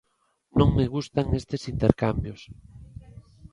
[0.59, 2.41] Non me gustan estes intercambios.